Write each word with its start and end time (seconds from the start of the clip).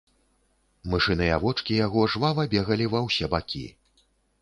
Мышыныя 0.93 1.37
вочкі 1.45 1.71
яго 1.85 2.09
жвава 2.17 2.49
бегалі 2.57 2.91
ва 2.97 3.07
ўсе 3.09 3.25
бакі. 3.37 3.67